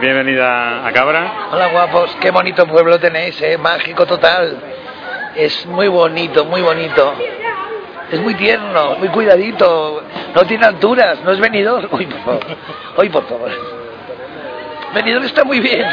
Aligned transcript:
bienvenida 0.00 0.86
a 0.86 0.92
Cabra. 0.92 1.48
Hola 1.52 1.68
guapos, 1.68 2.16
qué 2.20 2.30
bonito 2.30 2.66
pueblo 2.66 2.98
tenéis, 2.98 3.40
¿eh? 3.42 3.58
mágico 3.58 4.06
total. 4.06 4.56
Es 5.36 5.66
muy 5.66 5.88
bonito, 5.88 6.44
muy 6.46 6.62
bonito. 6.62 7.14
Es 8.10 8.18
muy 8.20 8.34
tierno, 8.34 8.96
muy 8.96 9.08
cuidadito. 9.08 10.02
No 10.34 10.42
tiene 10.44 10.64
alturas, 10.66 11.22
no 11.22 11.32
es 11.32 11.38
venidor. 11.38 11.88
Uy, 11.92 12.06
por 12.06 12.20
favor. 12.20 12.46
Uy, 12.96 13.08
por 13.10 13.28
favor. 13.28 13.50
Venidor 14.94 15.24
está 15.24 15.44
muy 15.44 15.60
bien. 15.60 15.84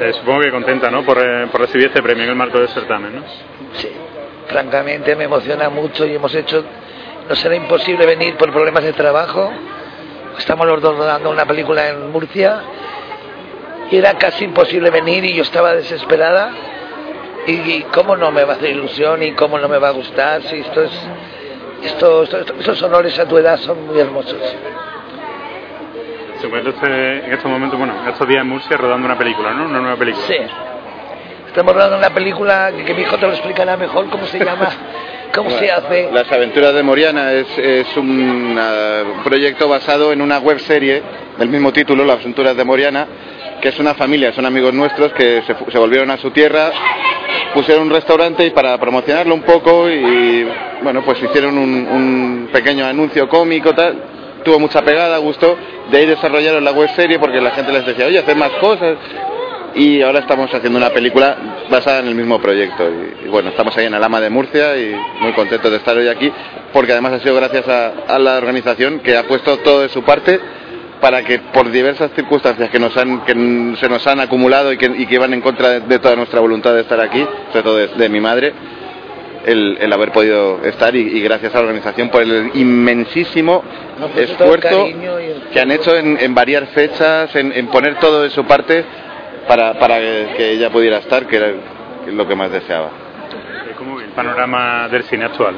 Eh, 0.00 0.12
supongo 0.14 0.40
que 0.40 0.50
contenta, 0.50 0.90
¿no? 0.90 1.04
Por, 1.04 1.18
eh, 1.18 1.46
por, 1.52 1.60
recibir 1.60 1.88
este 1.88 2.02
premio 2.02 2.24
en 2.24 2.30
el 2.30 2.36
marco 2.36 2.58
del 2.58 2.68
certamen, 2.68 3.16
¿no? 3.16 3.22
Sí, 3.74 3.92
francamente 4.48 5.14
me 5.14 5.24
emociona 5.24 5.68
mucho 5.68 6.06
y 6.06 6.14
hemos 6.14 6.34
hecho. 6.34 6.64
No 7.28 7.34
será 7.36 7.54
imposible 7.54 8.06
venir 8.06 8.36
por 8.36 8.50
problemas 8.50 8.84
de 8.84 8.92
trabajo. 8.94 9.52
Estamos 10.38 10.66
los 10.66 10.80
dos 10.80 10.96
rodando 10.96 11.30
una 11.30 11.44
película 11.44 11.88
en 11.88 12.10
Murcia 12.10 12.62
y 13.90 13.96
era 13.96 14.14
casi 14.14 14.44
imposible 14.44 14.90
venir 14.90 15.24
y 15.24 15.34
yo 15.34 15.42
estaba 15.42 15.74
desesperada. 15.74 16.50
Y, 17.46 17.82
cómo 17.92 18.16
no 18.16 18.30
me 18.30 18.44
va 18.44 18.54
a 18.54 18.56
hacer 18.56 18.70
ilusión 18.70 19.22
y 19.22 19.32
cómo 19.32 19.58
no 19.58 19.68
me 19.68 19.78
va 19.78 19.88
a 19.88 19.92
gustar 19.92 20.42
si 20.42 20.60
esto 20.60 20.82
es. 20.82 20.92
Esto, 21.82 22.22
estos 22.22 22.82
honores 22.82 23.18
a 23.18 23.28
tu 23.28 23.36
edad 23.36 23.58
son 23.58 23.86
muy 23.86 23.98
hermosos 23.98 24.40
en 26.46 27.32
estos 27.32 27.50
momentos, 27.50 27.78
bueno, 27.78 27.94
en 28.02 28.08
estos 28.08 28.28
días 28.28 28.42
en 28.42 28.48
Murcia 28.48 28.76
rodando 28.76 29.06
una 29.06 29.18
película, 29.18 29.52
¿no? 29.52 29.64
Una 29.66 29.80
nueva 29.80 29.96
película. 29.96 30.26
Sí. 30.26 30.36
Estamos 31.46 31.74
rodando 31.74 31.98
una 31.98 32.10
película 32.10 32.70
que, 32.72 32.94
mi 32.94 33.02
hijo 33.02 33.16
te 33.16 33.26
lo 33.26 33.32
explicará 33.32 33.76
mejor 33.76 34.10
cómo 34.10 34.26
se 34.26 34.44
llama, 34.44 34.68
cómo 35.34 35.50
se 35.50 35.70
hace. 35.70 36.10
Las 36.12 36.30
aventuras 36.30 36.74
de 36.74 36.82
Moriana 36.82 37.32
es, 37.32 37.46
es 37.58 37.96
un 37.96 38.58
proyecto 39.24 39.68
basado 39.68 40.12
en 40.12 40.22
una 40.22 40.38
web 40.38 40.58
serie 40.60 41.02
del 41.38 41.48
mismo 41.48 41.72
título, 41.72 42.04
Las 42.04 42.20
aventuras 42.20 42.56
de 42.56 42.64
Moriana, 42.64 43.06
que 43.60 43.68
es 43.68 43.78
una 43.78 43.94
familia, 43.94 44.32
son 44.32 44.46
amigos 44.46 44.72
nuestros 44.72 45.12
que 45.12 45.42
se, 45.46 45.54
se 45.70 45.78
volvieron 45.78 46.10
a 46.10 46.16
su 46.16 46.30
tierra, 46.30 46.70
pusieron 47.52 47.84
un 47.84 47.90
restaurante 47.90 48.46
y 48.46 48.50
para 48.50 48.78
promocionarlo 48.78 49.34
un 49.34 49.42
poco 49.42 49.88
y 49.90 50.46
bueno, 50.82 51.02
pues 51.04 51.22
hicieron 51.22 51.58
un, 51.58 51.88
un 51.88 52.48
pequeño 52.52 52.86
anuncio 52.86 53.28
cómico 53.28 53.74
tal 53.74 54.14
tuvo 54.44 54.60
mucha 54.60 54.82
pegada, 54.82 55.18
gustó. 55.18 55.56
De 55.90 55.98
ahí 55.98 56.06
desarrollaron 56.06 56.64
la 56.64 56.72
web 56.72 56.88
serie 56.94 57.18
porque 57.18 57.40
la 57.40 57.50
gente 57.50 57.72
les 57.72 57.84
decía, 57.84 58.06
oye, 58.06 58.18
hacer 58.18 58.36
más 58.36 58.50
cosas. 58.60 58.96
Y 59.74 60.02
ahora 60.02 60.20
estamos 60.20 60.52
haciendo 60.54 60.78
una 60.78 60.90
película 60.90 61.36
basada 61.68 62.00
en 62.00 62.08
el 62.08 62.14
mismo 62.14 62.40
proyecto. 62.40 62.88
Y, 63.24 63.28
bueno, 63.28 63.50
estamos 63.50 63.76
ahí 63.76 63.86
en 63.86 63.94
Alama 63.94 64.20
de 64.20 64.30
Murcia 64.30 64.76
y 64.76 64.94
muy 65.20 65.32
contentos 65.32 65.70
de 65.70 65.78
estar 65.78 65.96
hoy 65.96 66.08
aquí 66.08 66.30
porque 66.72 66.92
además 66.92 67.14
ha 67.14 67.20
sido 67.20 67.34
gracias 67.34 67.66
a, 67.68 68.18
la 68.18 68.36
organización 68.36 69.00
que 69.00 69.16
ha 69.16 69.24
puesto 69.24 69.58
todo 69.58 69.82
de 69.82 69.88
su 69.88 70.02
parte 70.02 70.40
para 71.00 71.22
que 71.22 71.38
por 71.38 71.70
diversas 71.70 72.10
circunstancias 72.14 72.70
que, 72.70 72.78
nos 72.78 72.96
han, 72.96 73.24
que 73.24 73.32
se 73.78 73.88
nos 73.88 74.06
han 74.06 74.20
acumulado 74.20 74.72
y 74.72 74.78
que, 74.78 74.86
y 74.86 75.06
que 75.06 75.18
van 75.18 75.34
en 75.34 75.40
contra 75.40 75.80
de, 75.80 75.98
toda 75.98 76.16
nuestra 76.16 76.40
voluntad 76.40 76.74
de 76.74 76.80
estar 76.80 77.00
aquí, 77.00 77.24
sobre 77.52 77.62
todo 77.62 77.76
de 77.76 78.08
mi 78.08 78.20
madre, 78.20 78.52
el, 79.46 79.92
haber 79.92 80.12
podido 80.12 80.60
estar 80.64 80.94
y, 80.94 81.20
gracias 81.20 81.54
a 81.54 81.58
la 81.58 81.64
organización 81.64 82.08
por 82.08 82.22
el 82.22 82.50
inmensísimo 82.54 83.62
pues 84.12 84.30
esfuerzo 84.30 84.88
que 85.52 85.60
han 85.60 85.70
hecho 85.70 85.96
en, 85.96 86.34
variar 86.34 86.66
fechas, 86.68 87.34
en, 87.36 87.66
poner 87.68 87.98
todo 87.98 88.22
de 88.22 88.30
su 88.30 88.44
parte 88.44 88.84
para, 89.46 89.74
para 89.78 89.98
que, 89.98 90.52
ella 90.52 90.70
pudiera 90.70 90.98
estar, 90.98 91.26
que 91.26 91.36
era 91.36 91.52
lo 92.06 92.26
que 92.26 92.34
más 92.34 92.50
deseaba. 92.50 92.90
¿Cómo 93.78 94.00
el 94.00 94.10
panorama 94.10 94.88
del 94.88 95.04
cine 95.04 95.24
actual? 95.26 95.56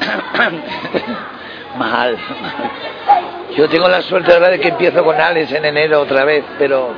Mal. 1.78 2.16
Yo 3.56 3.68
tengo 3.68 3.88
la 3.88 4.02
suerte 4.02 4.32
ahora 4.32 4.48
de 4.48 4.60
que 4.60 4.68
empiezo 4.68 5.04
con 5.04 5.20
Alex 5.20 5.52
en 5.52 5.64
enero 5.64 6.00
otra 6.00 6.24
vez, 6.24 6.44
pero 6.58 6.90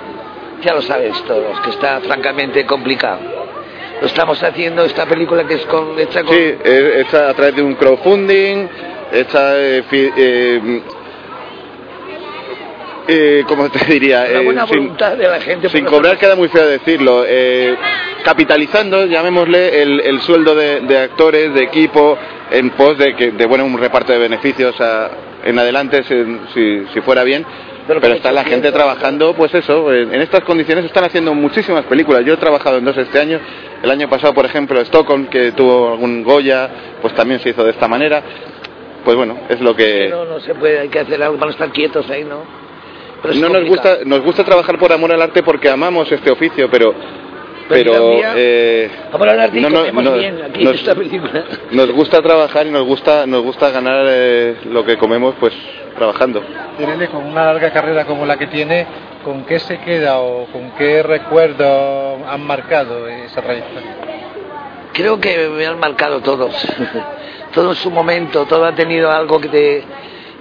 ya 0.63 0.75
lo 0.75 0.83
sabes 0.83 1.23
todos, 1.25 1.61
que 1.61 1.71
está 1.71 2.01
francamente 2.01 2.65
complicado 2.67 3.39
lo 4.01 4.07
estamos 4.07 4.43
haciendo 4.43 4.85
esta 4.85 5.07
película 5.07 5.45
que 5.45 5.55
es 5.55 5.67
con, 5.67 5.99
hecha 5.99 6.23
con... 6.23 6.35
Sí, 6.35 6.55
hecha 6.65 7.31
a 7.31 7.35
través 7.35 7.57
de 7.57 7.63
un 7.63 7.75
crowdfunding, 7.75 8.69
hecha... 9.13 9.59
Eh, 9.59 9.85
eh, 9.93 10.83
eh, 13.09 13.45
¿Cómo 13.49 13.71
te 13.71 13.85
diría? 13.87 14.27
La 14.27 14.41
buena 14.41 14.65
voluntad 14.65 15.17
de 15.17 15.29
la 15.29 15.41
gente. 15.41 15.69
Sin 15.71 15.85
cobrar 15.85 16.19
queda 16.19 16.37
muy 16.37 16.49
feo 16.49 16.67
decirlo. 16.67 17.25
capitalizando, 18.25 19.07
llamémosle, 19.07 19.83
el, 19.83 20.21
sueldo 20.21 20.55
de, 20.55 20.99
actores, 20.99 21.55
de 21.55 21.65
equipo, 21.65 22.19
en 22.51 22.71
pos 22.71 22.99
de, 22.99 23.17
que, 23.17 23.31
de 23.33 23.47
bueno, 23.47 23.65
un 23.65 23.79
reparto 23.79 24.13
de 24.13 24.19
beneficios 24.19 24.77
en 25.45 25.59
adelante, 25.59 26.03
si, 26.05 26.87
si 26.93 27.01
fuera 27.01 27.25
bien 27.25 27.45
pero, 27.89 28.15
está 28.15 28.33
la 28.33 28.45
gente 28.45 28.71
trabajando, 28.71 29.35
pues 29.35 29.55
eso, 29.55 29.93
en 29.93 30.15
estas 30.21 30.43
condiciones 30.43 30.85
están 30.85 31.05
haciendo 31.05 31.35
muchísimas 31.35 31.85
películas. 31.87 32.23
Yo 32.25 32.35
he 32.35 32.37
trabajado 32.37 32.77
en 32.79 32.85
dos 32.85 32.97
este 32.99 33.19
año. 33.19 33.41
El 33.83 33.91
año 33.91 34.09
pasado, 34.11 34.35
por 34.35 34.45
ejemplo, 34.45 34.79
Stockholm, 34.83 35.27
que 35.27 35.53
tuvo 35.53 35.93
algún 35.93 36.23
Goya, 36.23 36.69
pues 37.01 37.15
también 37.15 37.41
se 37.41 37.49
hizo 37.51 37.65
de 37.65 37.71
esta 37.71 37.89
manera. 37.89 38.23
Pues 39.05 39.17
bueno, 39.17 39.39
es 39.49 39.61
lo 39.61 39.75
que... 39.75 40.09
No, 40.11 40.27
no 40.27 40.39
se 40.41 40.55
puede, 40.55 40.81
hay 40.81 40.89
que 40.89 40.99
hacer 40.99 41.23
algo 41.23 41.39
para 41.39 41.53
estar 41.53 41.71
quietos 41.71 42.11
ahí, 42.11 42.25
¿no? 42.25 42.68
No 43.37 43.49
nos 43.49 43.69
gusta, 43.69 43.99
nos 44.05 44.21
gusta 44.21 44.45
trabajar 44.45 44.79
por 44.79 44.93
amor 44.93 45.13
al 45.13 45.23
arte 45.23 45.43
porque 45.43 45.69
amamos 45.69 46.11
este 46.11 46.31
oficio, 46.31 46.69
pero 46.71 46.95
pero 47.69 48.19
eh, 48.35 48.91
no, 49.53 49.69
no, 49.69 50.13
bien 50.15 50.43
aquí 50.43 50.65
nos, 50.65 50.75
esta 50.75 50.95
película. 50.95 51.45
nos 51.71 51.91
gusta 51.93 52.23
trabajar 52.23 52.67
y 52.67 52.71
nos 52.71 52.85
gusta 52.85 53.27
nos 53.27 53.43
gusta 53.43 53.71
ganar 53.71 54.07
eh, 54.09 54.57
lo 54.65 54.85
que 54.85 54.97
comemos 54.97 55.35
pues 55.39 55.53
trabajando. 55.97 56.43
Irene, 56.79 57.09
con 57.09 57.27
una 57.27 57.45
larga 57.45 57.71
carrera 57.73 58.07
como 58.07 58.25
la 58.25 58.39
que 58.39 58.47
tiene, 58.47 58.87
¿con 59.25 59.45
qué 59.45 59.59
se 59.59 59.79
queda 59.81 60.21
o 60.21 60.47
con 60.47 60.71
qué 60.73 61.03
recuerdo 61.03 62.19
han 62.27 62.47
marcado 62.47 63.07
esa 63.09 63.43
trayectoria? 63.43 63.97
Creo 64.93 65.21
que 65.21 65.49
me 65.49 65.67
han 65.67 65.79
marcado 65.79 66.21
todos, 66.21 66.55
todo 67.53 67.71
en 67.71 67.77
su 67.77 67.91
momento, 67.91 68.47
todo 68.47 68.65
ha 68.65 68.75
tenido 68.75 69.11
algo 69.11 69.41
que 69.41 69.49
te, 69.49 69.85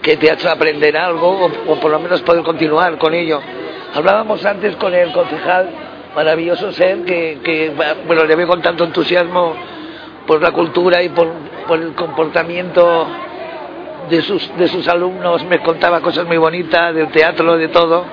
que 0.07 0.15
te 0.15 0.31
ha 0.31 0.35
hecho 0.35 0.49
aprender 0.49 0.95
algo 0.95 1.51
o, 1.67 1.75
por 1.81 1.91
lo 1.91 1.99
menos 1.99 2.21
poder 2.21 2.41
continuar 2.41 2.97
con 2.97 3.13
ello. 3.13 3.41
Hablábamos 3.93 4.45
antes 4.45 4.77
con 4.77 4.93
el 4.93 5.11
concejal, 5.11 5.69
maravilloso 6.15 6.71
ser 6.71 7.03
que, 7.03 7.73
bueno, 8.05 8.23
le 8.23 8.35
veo 8.37 8.47
con 8.47 8.61
tanto 8.61 8.85
entusiasmo 8.85 9.53
por 10.25 10.41
la 10.41 10.51
cultura 10.51 11.03
y 11.03 11.09
por, 11.09 11.29
el 11.73 11.93
comportamiento 11.93 13.05
de 14.09 14.21
sus, 14.21 14.49
de 14.57 14.69
sus 14.69 14.87
alumnos, 14.87 15.43
me 15.43 15.59
contaba 15.59 15.99
cosas 15.99 16.25
muy 16.25 16.37
bonitas 16.37 16.95
del 16.95 17.09
teatro, 17.09 17.57
de 17.57 17.67
todo. 17.67 18.05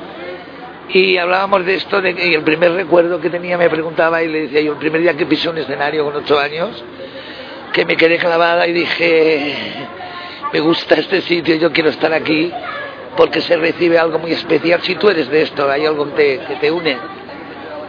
Y 0.88 1.16
hablábamos 1.16 1.64
de 1.64 1.76
esto, 1.76 2.00
de, 2.00 2.10
el 2.10 2.42
primer 2.42 2.72
recuerdo 2.72 3.20
que 3.20 3.30
tenía 3.30 3.56
me 3.56 3.70
preguntaba 3.70 4.20
y 4.20 4.26
le 4.26 4.40
decía 4.42 4.62
yo, 4.62 4.72
el 4.72 4.78
primer 4.78 5.00
día 5.00 5.16
que 5.16 5.26
pisé 5.26 5.48
un 5.48 5.58
escenario 5.58 6.04
con 6.04 6.16
ocho 6.16 6.40
años, 6.40 6.82
que 7.72 7.84
me 7.84 7.96
quedé 7.96 8.18
clavada 8.18 8.66
y 8.66 8.72
dije, 8.72 9.54
me 10.52 10.60
gusta 10.60 10.94
este 10.96 11.20
sitio, 11.22 11.56
yo 11.56 11.72
quiero 11.72 11.90
estar 11.90 12.12
aquí, 12.12 12.52
porque 13.16 13.40
se 13.40 13.56
recibe 13.56 13.98
algo 13.98 14.18
muy 14.18 14.32
especial. 14.32 14.80
Si 14.82 14.94
tú 14.96 15.08
eres 15.08 15.28
de 15.28 15.42
esto, 15.42 15.70
hay 15.70 15.86
algo 15.86 16.06
que 16.06 16.12
te, 16.12 16.38
que 16.46 16.56
te 16.56 16.70
une. 16.70 16.96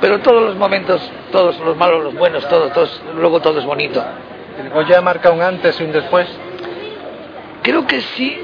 Pero 0.01 0.19
todos 0.19 0.43
los 0.43 0.55
momentos, 0.55 1.01
todos 1.31 1.59
los 1.59 1.75
malos, 1.77 2.03
los 2.03 2.15
buenos, 2.15 2.47
todos, 2.47 2.73
todos, 2.73 3.01
luego 3.15 3.39
todo 3.39 3.59
es 3.59 3.65
bonito. 3.65 4.03
¿El 4.59 4.69
Goya 4.69 5.01
marca 5.01 5.31
un 5.31 5.41
antes 5.41 5.79
y 5.79 5.83
un 5.83 5.91
después? 5.91 6.27
Creo 7.61 7.85
que 7.87 8.01
sí, 8.01 8.37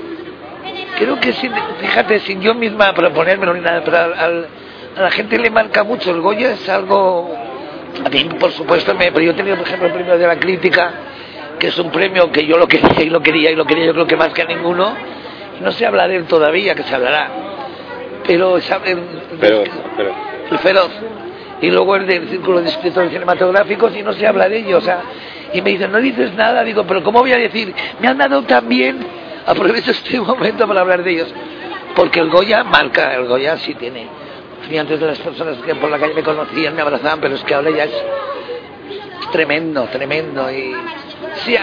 creo 0.97 1.19
que 1.19 1.33
sí, 1.33 1.49
fíjate, 1.79 2.19
sin 2.21 2.41
yo 2.41 2.53
misma 2.53 2.93
proponérmelo 2.93 3.53
ni 3.53 3.61
nada, 3.61 3.81
pero 3.83 3.97
a 3.97 5.01
la 5.01 5.11
gente 5.11 5.37
le 5.37 5.49
marca 5.49 5.83
mucho. 5.83 6.11
El 6.11 6.21
Goya 6.21 6.53
es 6.53 6.67
algo, 6.69 7.33
a 8.03 8.09
mí 8.09 8.29
por 8.39 8.51
supuesto, 8.51 8.93
me, 8.95 9.11
pero 9.11 9.25
yo 9.25 9.31
he 9.31 9.35
tenido, 9.35 9.57
por 9.57 9.67
ejemplo, 9.67 9.87
el 9.87 9.93
premio 9.93 10.17
de 10.17 10.27
la 10.27 10.39
crítica, 10.39 10.91
que 11.61 11.67
es 11.67 11.77
un 11.77 11.91
premio 11.91 12.31
que 12.31 12.43
yo 12.47 12.57
lo 12.57 12.67
quería 12.67 13.03
y 13.03 13.09
lo 13.11 13.21
quería 13.21 13.51
y 13.51 13.55
lo 13.55 13.65
quería, 13.65 13.85
yo 13.85 13.93
creo 13.93 14.07
que 14.07 14.17
más 14.17 14.29
que 14.29 14.41
a 14.41 14.45
ninguno, 14.45 14.95
no 15.61 15.71
se 15.71 15.85
habla 15.85 16.07
de 16.07 16.15
él 16.15 16.25
todavía, 16.25 16.73
que 16.73 16.81
se 16.81 16.95
hablará. 16.95 17.29
Pero, 18.25 18.57
el, 18.57 18.63
pero, 19.39 19.63
el 20.49 20.57
feroz 20.57 20.91
y 21.61 21.69
luego 21.69 21.95
el 21.97 22.07
del 22.07 22.29
Círculo 22.29 22.61
de 22.61 22.69
Escritores 22.69 23.11
Cinematográficos 23.11 23.95
y 23.95 24.01
no 24.01 24.11
se 24.13 24.25
habla 24.25 24.49
de 24.49 24.57
ello. 24.57 24.79
O 24.79 24.81
sea, 24.81 25.01
y 25.53 25.61
me 25.61 25.69
dicen, 25.69 25.91
no 25.91 25.99
dices 25.99 26.33
nada. 26.33 26.63
Digo, 26.63 26.83
pero 26.87 27.03
¿cómo 27.03 27.19
voy 27.19 27.31
a 27.31 27.37
decir? 27.37 27.71
Me 27.99 28.07
han 28.07 28.17
dado 28.17 28.41
también, 28.41 28.97
aprovecho 29.45 29.91
este 29.91 30.19
momento 30.19 30.67
para 30.67 30.81
hablar 30.81 31.03
de 31.03 31.11
ellos. 31.11 31.31
Porque 31.95 32.21
el 32.21 32.31
Goya 32.31 32.63
marca, 32.63 33.13
el 33.13 33.27
Goya 33.27 33.55
sí 33.57 33.75
tiene. 33.75 34.07
Y 34.67 34.77
antes 34.77 34.99
de 34.99 35.05
las 35.05 35.19
personas 35.19 35.57
que 35.57 35.75
por 35.75 35.91
la 35.91 35.99
calle 35.99 36.15
me 36.15 36.23
conocían, 36.23 36.75
me 36.75 36.81
abrazaban, 36.81 37.19
pero 37.21 37.35
es 37.35 37.43
que 37.43 37.53
ahora 37.53 37.69
ya 37.69 37.83
es, 37.83 38.03
tremendo, 39.31 39.83
tremendo. 39.91 40.51
Y 40.51 40.73
sí, 41.45 41.55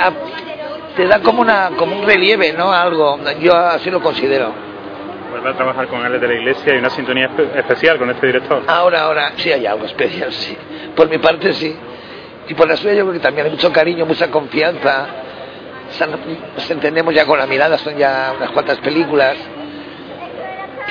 te 0.96 1.06
da 1.06 1.20
como, 1.20 1.42
una, 1.42 1.70
como 1.76 1.98
un 1.98 2.06
relieve, 2.06 2.52
¿no? 2.52 2.72
Algo, 2.72 3.18
yo 3.40 3.56
así 3.56 3.90
lo 3.90 4.00
considero 4.00 4.68
a 5.46 5.52
trabajar 5.54 5.86
con 5.88 6.04
él 6.04 6.20
de 6.20 6.26
la 6.26 6.34
iglesia 6.34 6.74
y 6.74 6.78
una 6.78 6.90
sintonía 6.90 7.30
especial 7.54 7.98
con 7.98 8.10
este 8.10 8.26
director. 8.26 8.62
Ahora, 8.66 9.02
ahora 9.02 9.32
sí 9.36 9.52
hay 9.52 9.66
algo 9.66 9.84
especial, 9.84 10.32
sí. 10.32 10.56
Por 10.96 11.08
mi 11.08 11.18
parte 11.18 11.52
sí. 11.52 11.74
Y 12.48 12.54
por 12.54 12.68
la 12.68 12.76
suya 12.76 12.94
yo 12.94 13.02
creo 13.02 13.14
que 13.14 13.20
también 13.20 13.46
hay 13.46 13.52
mucho 13.52 13.72
cariño, 13.72 14.06
mucha 14.06 14.30
confianza. 14.30 15.06
Nos 16.54 16.70
entendemos 16.70 17.14
ya 17.14 17.24
con 17.24 17.38
la 17.38 17.46
mirada, 17.46 17.78
son 17.78 17.96
ya 17.96 18.32
unas 18.36 18.50
cuantas 18.50 18.78
películas. 18.78 19.36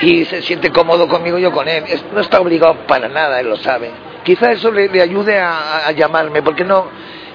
y 0.00 0.24
se 0.24 0.42
siente 0.42 0.70
cómodo 0.70 1.08
conmigo, 1.08 1.38
yo 1.38 1.50
con 1.52 1.68
él. 1.68 1.84
no 2.14 2.20
está 2.20 2.40
obligado 2.40 2.86
para 2.86 3.08
nada, 3.08 3.40
él 3.40 3.48
lo 3.48 3.56
sabe. 3.56 3.90
Quizá 4.24 4.52
eso 4.52 4.70
le, 4.70 5.00
ayude 5.00 5.38
a, 5.38 5.90
llamarme, 5.92 6.42
porque 6.42 6.64
no, 6.64 6.86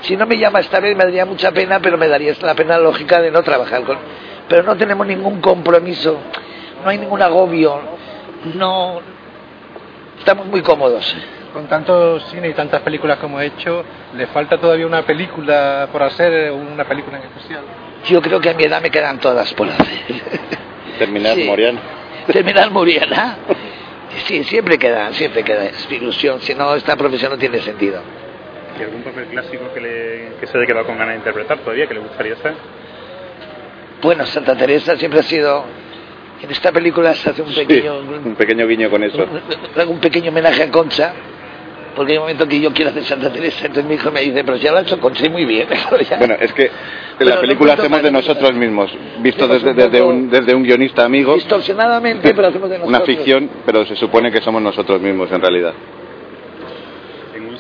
si 0.03 0.17
no 0.17 0.25
me 0.25 0.37
llama 0.37 0.59
esta 0.59 0.79
vez 0.79 0.95
me 0.95 1.05
daría 1.05 1.25
mucha 1.25 1.51
pena, 1.51 1.79
pero 1.79 1.97
me 1.97 2.07
daría 2.07 2.33
la 2.41 2.55
pena 2.55 2.77
lógica 2.77 3.21
de 3.21 3.31
no 3.31 3.41
trabajar 3.41 3.83
con 3.83 3.97
Pero 4.49 4.63
no 4.63 4.75
tenemos 4.75 5.07
ningún 5.07 5.39
compromiso, 5.39 6.17
no 6.83 6.89
hay 6.89 6.97
ningún 6.97 7.21
agobio, 7.21 7.79
no. 8.55 9.01
Estamos 10.19 10.45
muy 10.47 10.61
cómodos. 10.61 11.15
Con 11.53 11.67
tanto 11.67 12.19
cine 12.31 12.49
y 12.49 12.53
tantas 12.53 12.81
películas 12.81 13.19
como 13.19 13.39
he 13.39 13.45
hecho, 13.45 13.83
¿le 14.15 14.27
falta 14.27 14.57
todavía 14.57 14.87
una 14.87 15.03
película 15.03 15.87
por 15.91 16.01
hacer, 16.01 16.51
una 16.51 16.83
película 16.83 17.19
en 17.19 17.23
especial? 17.25 17.61
Yo 18.05 18.21
creo 18.21 18.41
que 18.41 18.49
a 18.49 18.53
mi 18.55 18.63
edad 18.63 18.81
me 18.81 18.89
quedan 18.89 19.19
todas 19.19 19.53
por 19.53 19.69
hacer. 19.69 19.87
Terminar 20.97 21.37
Moriana. 21.37 21.79
Terminar 22.31 22.71
Moriana. 22.71 23.37
Sí, 24.25 24.43
siempre 24.43 24.77
queda, 24.77 25.13
siempre 25.13 25.43
queda 25.43 25.69
ilusión, 25.89 26.41
si 26.41 26.53
no 26.55 26.75
esta 26.75 26.95
profesión 26.95 27.31
no 27.31 27.37
tiene 27.37 27.59
sentido. 27.59 28.01
¿Y 28.79 28.83
algún 28.83 29.03
papel 29.03 29.25
clásico 29.25 29.65
que, 29.73 29.79
le, 29.79 30.31
que 30.39 30.47
se 30.47 30.57
haya 30.57 30.65
quedado 30.65 30.85
con 30.85 30.97
ganas 30.97 31.13
de 31.13 31.17
interpretar 31.17 31.59
todavía, 31.59 31.87
que 31.87 31.93
le 31.93 31.99
gustaría 31.99 32.33
hacer? 32.33 32.53
Bueno, 34.01 34.25
Santa 34.25 34.55
Teresa 34.55 34.95
siempre 34.95 35.19
ha 35.19 35.23
sido 35.23 35.65
en 36.41 36.51
esta 36.51 36.73
película 36.73 37.13
se 37.13 37.29
hace 37.29 37.41
un 37.41 37.53
pequeño 37.53 37.99
un 37.99 38.35
pequeño 38.35 38.67
guiño 38.67 38.89
con 38.89 39.01
eso 39.01 39.25
un, 39.25 39.87
un 39.87 39.99
pequeño 40.01 40.29
homenaje 40.29 40.63
a 40.63 40.69
Concha 40.69 41.13
porque 41.95 42.13
hay 42.13 42.17
un 42.17 42.23
momento 42.23 42.47
que 42.47 42.59
yo 42.59 42.73
quiero 42.73 42.91
hacer 42.91 43.03
Santa 43.03 43.31
Teresa, 43.31 43.67
entonces 43.67 43.85
mi 43.85 43.95
hijo 43.95 44.11
me 44.11 44.21
dice, 44.21 44.43
pero 44.43 44.57
si 44.57 44.67
lo 44.67 44.77
ha 44.77 44.81
hecho 44.81 44.99
Concha 44.99 45.29
muy 45.29 45.45
bien. 45.45 45.67
bueno, 46.19 46.35
es 46.39 46.53
que 46.53 46.69
la 47.19 47.39
película 47.39 47.73
hacemos 47.73 48.01
de 48.01 48.11
nosotros 48.11 48.53
mismos, 48.53 48.91
visto 49.19 49.47
desde, 49.47 49.73
desde, 49.73 50.01
un, 50.01 50.29
desde 50.29 50.55
un 50.55 50.63
guionista 50.63 51.05
amigo. 51.05 51.35
Distorsionadamente, 51.35 52.33
pero 52.33 52.47
hacemos 52.47 52.69
de 52.69 52.79
nosotros. 52.79 52.99
Una 52.99 53.05
ficción, 53.05 53.49
pero 53.65 53.85
se 53.85 53.95
supone 53.95 54.31
que 54.31 54.41
somos 54.41 54.61
nosotros 54.61 54.99
mismos 55.01 55.31
en 55.31 55.41
realidad. 55.41 55.73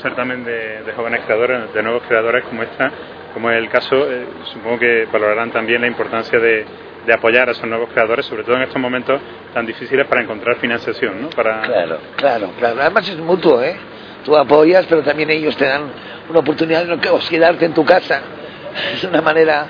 Certamen 0.03 0.45
de, 0.45 0.93
jóvenes 0.95 1.21
creadores, 1.25 1.73
de 1.73 1.81
nuevos 1.81 2.03
creadores 2.07 2.43
como 2.45 2.61
esta, 2.61 2.91
como 3.33 3.49
es 3.49 3.57
el 3.57 3.69
caso, 3.69 3.95
eh, 4.11 4.25
supongo 4.53 4.77
que 4.77 5.07
valorarán 5.11 5.51
también 5.51 5.81
la 5.81 5.87
importancia 5.87 6.37
de, 6.37 6.65
de 7.05 7.13
apoyar 7.13 7.49
a 7.49 7.53
esos 7.53 7.67
nuevos 7.67 7.89
creadores, 7.89 8.25
sobre 8.25 8.43
todo 8.43 8.57
en 8.57 8.63
estos 8.63 8.79
momentos 8.79 9.19
tan 9.53 9.65
difíciles 9.65 10.05
para 10.07 10.21
encontrar 10.21 10.57
financiación, 10.57 11.21
¿no? 11.21 11.29
Para... 11.29 11.61
Claro, 11.61 11.97
claro, 12.15 12.51
claro. 12.59 12.81
Además 12.81 13.09
es 13.09 13.17
mutuo, 13.17 13.63
¿eh? 13.63 13.75
tú 14.23 14.35
apoyas, 14.35 14.85
pero 14.87 15.03
también 15.03 15.29
ellos 15.29 15.55
te 15.55 15.65
dan 15.65 15.83
una 16.29 16.39
oportunidad 16.39 16.85
de 16.85 16.99
quedarte 17.29 17.65
en 17.65 17.73
tu 17.73 17.85
casa. 17.85 18.21
Es 18.93 19.03
una 19.03 19.21
manera 19.21 19.67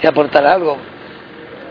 de 0.00 0.06
aportar 0.06 0.46
algo. 0.46 0.78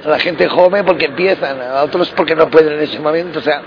A 0.03 0.09
la 0.09 0.19
gente 0.19 0.47
joven 0.47 0.85
porque 0.85 1.05
empiezan, 1.05 1.61
a 1.61 1.83
otros 1.83 2.09
porque 2.09 2.35
no 2.35 2.49
pueden 2.49 2.73
en 2.73 2.81
ese 2.81 2.99
momento. 2.99 3.39
O 3.39 3.41
sea, 3.41 3.61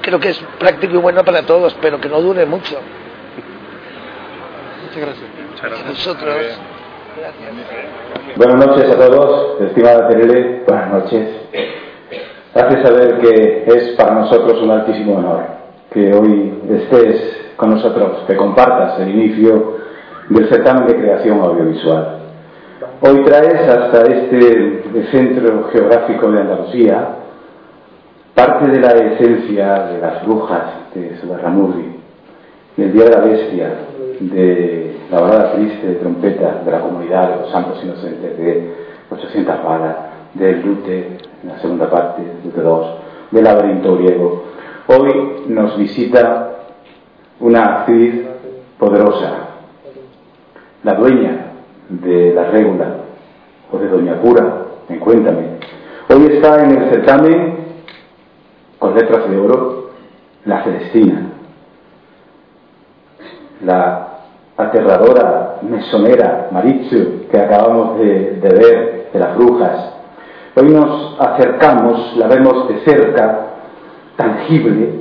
creo 0.00 0.18
que 0.18 0.30
es 0.30 0.42
práctico 0.58 0.94
y 0.94 0.98
bueno 0.98 1.22
para 1.22 1.42
todos, 1.42 1.76
pero 1.82 2.00
que 2.00 2.08
no 2.08 2.20
dure 2.22 2.46
mucho. 2.46 2.80
Muchas 4.90 5.06
gracias. 5.06 5.30
Muchas 5.48 5.70
gracias. 5.70 5.88
nosotros. 5.88 6.34
Gracias. 7.16 8.36
Buenas 8.36 8.66
noches 8.66 8.90
a 8.90 8.98
todos, 8.98 9.60
estimada 9.60 10.08
Terele, 10.08 10.64
buenas 10.66 10.90
noches. 10.90 11.28
Hace 12.54 12.82
saber 12.82 13.20
que 13.20 13.64
es 13.68 13.90
para 13.96 14.14
nosotros 14.14 14.60
un 14.60 14.70
altísimo 14.72 15.18
honor 15.18 15.44
que 15.92 16.12
hoy 16.12 16.60
estés 16.70 17.52
con 17.54 17.70
nosotros, 17.70 18.24
que 18.26 18.34
compartas 18.34 18.98
el 18.98 19.10
inicio 19.10 19.76
del 20.28 20.48
certamen 20.48 20.88
de 20.88 20.96
creación 20.96 21.40
audiovisual. 21.40 22.18
Hoy 23.00 23.24
traes 23.24 23.68
hasta 23.68 24.02
este 24.10 25.06
centro 25.12 25.68
geográfico 25.72 26.32
de 26.32 26.40
Andalucía 26.40 27.10
parte 28.34 28.66
de 28.66 28.80
la 28.80 28.90
esencia 28.90 29.84
de 29.84 29.98
las 30.00 30.26
brujas 30.26 30.64
de 30.96 31.16
Subarramurdi, 31.20 31.94
del 32.76 32.92
Día 32.92 33.04
de 33.04 33.10
la 33.10 33.20
Bestia, 33.20 33.89
de 34.20 34.96
la 35.10 35.20
balada 35.20 35.52
triste 35.54 35.86
de 35.86 35.94
trompeta 35.94 36.62
de 36.64 36.70
la 36.70 36.80
comunidad 36.80 37.30
de 37.30 37.36
los 37.40 37.50
santos 37.50 37.82
inocentes 37.82 38.36
de 38.36 38.74
800 39.10 39.64
balas, 39.64 39.96
del 40.34 40.62
Lute, 40.64 41.18
en 41.42 41.48
la 41.48 41.58
segunda 41.58 41.90
parte, 41.90 42.22
Lute 42.44 42.60
2, 42.60 42.86
del 43.32 43.44
laberinto 43.44 43.96
griego. 43.96 44.44
Hoy 44.86 45.44
nos 45.48 45.76
visita 45.76 46.50
una 47.40 47.80
actriz 47.80 48.26
poderosa, 48.78 49.32
la 50.84 50.94
dueña 50.94 51.52
de 51.88 52.32
la 52.34 52.44
regula 52.44 52.94
o 53.72 53.78
de 53.78 53.88
Doña 53.88 54.20
Pura, 54.20 54.66
en 54.88 54.98
Cuéntame. 54.98 55.58
Hoy 56.08 56.26
está 56.30 56.62
en 56.62 56.70
el 56.76 56.90
certamen 56.90 57.56
con 58.78 58.94
letras 58.94 59.28
de 59.28 59.38
oro 59.38 59.90
la 60.44 60.62
Celestina, 60.64 61.32
la 63.64 64.09
aterradora 64.62 65.58
mesonera 65.62 66.48
Maritzu 66.50 67.28
que 67.30 67.38
acabamos 67.38 67.98
de, 67.98 68.38
de 68.40 68.48
ver 68.48 69.10
de 69.12 69.18
las 69.18 69.36
brujas. 69.36 69.94
Hoy 70.54 70.68
nos 70.68 71.16
acercamos, 71.20 72.16
la 72.16 72.26
vemos 72.26 72.68
de 72.68 72.80
cerca, 72.80 73.46
tangible, 74.16 75.00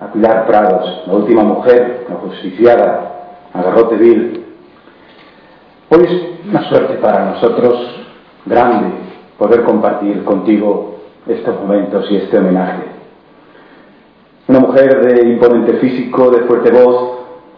a 0.00 0.12
Pilar 0.12 0.46
Prados, 0.46 1.04
la 1.06 1.14
última 1.14 1.42
mujer, 1.42 2.06
la 2.08 2.16
justiciada, 2.16 3.10
a 3.52 3.62
Garrote 3.62 3.96
Vil. 3.96 4.44
Hoy 5.90 6.02
es 6.04 6.48
una 6.48 6.68
suerte 6.68 6.94
para 6.94 7.32
nosotros 7.32 8.06
grande 8.46 8.88
poder 9.38 9.64
compartir 9.64 10.24
contigo 10.24 10.96
estos 11.26 11.60
momentos 11.60 12.06
y 12.10 12.16
este 12.16 12.38
homenaje. 12.38 12.82
Una 14.48 14.60
mujer 14.60 15.00
de 15.04 15.28
imponente 15.28 15.74
físico, 15.78 16.30
de 16.30 16.42
fuerte 16.42 16.70
voz, 16.70 17.13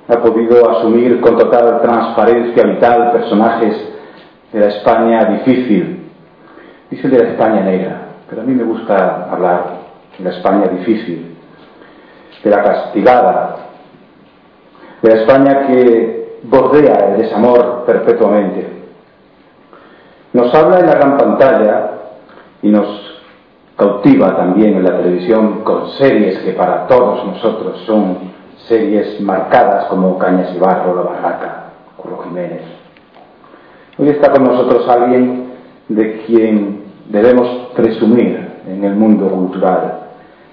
ha 0.08 0.23
podido 0.23 0.70
asumir 0.70 1.20
con 1.20 1.37
total 1.37 1.81
transparencia 1.82 2.64
vital 2.64 3.12
personajes 3.12 3.76
de 4.53 4.61
la 4.61 4.67
España 4.69 5.25
difícil. 5.25 6.11
Dice 6.91 7.08
de 7.08 7.19
la 7.19 7.31
España 7.31 7.61
negra, 7.62 8.03
pero 8.29 8.43
a 8.43 8.44
mí 8.44 8.55
me 8.55 8.62
gusta 8.62 9.29
hablar 9.31 9.64
de 10.17 10.25
la 10.25 10.31
España 10.31 10.69
difícil, 10.69 11.37
de 12.43 12.50
la 12.50 12.62
castigada, 12.62 13.56
de 15.03 15.14
la 15.14 15.20
España 15.23 15.67
que 15.67 16.38
bordea 16.44 17.11
el 17.11 17.23
desamor 17.23 17.85
perpetuamente. 17.85 18.69
Nos 20.32 20.55
habla 20.55 20.79
en 20.79 20.87
la 20.87 20.93
gran 20.93 21.17
pantalla 21.17 21.91
y 22.62 22.69
nos 22.69 23.17
cautiva 23.76 24.37
también 24.37 24.76
en 24.76 24.85
la 24.85 24.97
televisión 24.97 25.62
con 25.62 25.91
series 25.91 26.38
que 26.38 26.53
para 26.53 26.87
todos 26.87 27.27
nosotros 27.27 27.82
son 27.84 28.35
series 28.69 29.20
marcadas 29.20 29.87
como 29.87 30.19
Cañas 30.19 30.53
y 30.55 30.58
Barro, 30.58 30.94
La 30.96 31.03
Barraca, 31.03 31.65
Curro 31.96 32.19
Jiménez. 32.25 32.63
Hoy 33.99 34.08
está 34.08 34.31
con 34.32 34.44
nosotros 34.44 34.89
alguien 34.89 35.53
de 35.89 36.25
quien 36.27 36.85
debemos 37.08 37.70
presumir 37.75 38.61
en 38.67 38.85
el 38.85 38.96
mundo 38.96 39.29
cultural, 39.29 40.01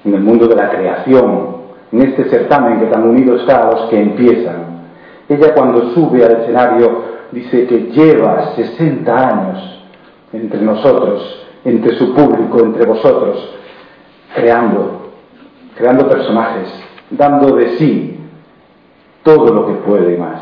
en 0.05 0.13
el 0.13 0.22
mundo 0.22 0.48
de 0.48 0.55
la 0.55 0.70
creación, 0.70 1.58
en 1.91 2.01
este 2.01 2.25
certamen 2.29 2.79
que 2.79 2.86
tan 2.88 3.08
unido 3.08 3.36
está 3.36 3.63
a 3.63 3.72
los 3.72 3.89
que 3.89 4.00
empiezan. 4.00 4.84
Ella 5.27 5.53
cuando 5.53 5.91
sube 5.93 6.24
al 6.24 6.41
escenario 6.41 7.03
dice 7.32 7.65
que 7.65 7.91
lleva 7.91 8.53
60 8.55 9.27
años 9.27 9.84
entre 10.32 10.62
nosotros, 10.62 11.48
entre 11.65 11.96
su 11.98 12.13
público, 12.13 12.60
entre 12.60 12.86
vosotros, 12.86 13.55
creando, 14.36 15.12
creando 15.75 16.08
personajes, 16.08 16.82
dando 17.17 17.55
de 17.55 17.77
sí 17.77 18.20
todo 19.24 19.53
lo 19.53 19.67
que 19.67 19.74
puede 19.74 20.15
y 20.15 20.17
más. 20.17 20.41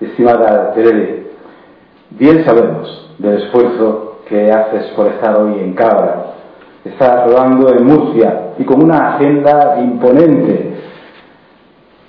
Estimada 0.00 0.72
Terele, 0.74 1.28
bien 2.10 2.44
sabemos 2.44 3.14
del 3.18 3.42
esfuerzo 3.42 4.18
que 4.28 4.50
haces 4.50 4.90
por 4.94 5.06
estar 5.08 5.40
hoy 5.40 5.58
en 5.58 5.72
Cabra, 5.74 6.34
está 6.84 7.24
rodando 7.24 7.70
en 7.70 7.84
Murcia 7.84 8.52
y 8.58 8.64
con 8.64 8.82
una 8.84 9.14
agenda 9.14 9.78
imponente. 9.80 10.74